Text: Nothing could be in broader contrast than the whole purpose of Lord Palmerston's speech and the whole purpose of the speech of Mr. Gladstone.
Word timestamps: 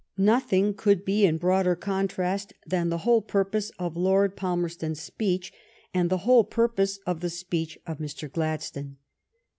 Nothing 0.17 0.73
could 0.73 1.05
be 1.05 1.25
in 1.27 1.37
broader 1.37 1.75
contrast 1.75 2.53
than 2.65 2.89
the 2.89 2.97
whole 3.05 3.21
purpose 3.21 3.69
of 3.77 3.95
Lord 3.95 4.35
Palmerston's 4.35 4.99
speech 4.99 5.53
and 5.93 6.09
the 6.09 6.25
whole 6.25 6.43
purpose 6.43 6.97
of 7.05 7.19
the 7.19 7.29
speech 7.29 7.77
of 7.85 7.99
Mr. 7.99 8.27
Gladstone. 8.27 8.97